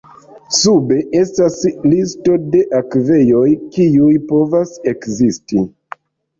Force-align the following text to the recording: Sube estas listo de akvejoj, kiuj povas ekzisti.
Sube 0.59 0.95
estas 1.19 1.57
listo 1.91 2.39
de 2.57 2.63
akvejoj, 2.81 3.45
kiuj 3.77 4.11
povas 4.35 4.77
ekzisti. 4.97 5.71